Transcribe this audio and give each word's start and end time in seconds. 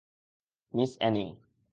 Miss 0.73 0.91
Anning. 0.99 1.27